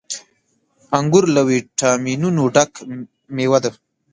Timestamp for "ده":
3.63-3.71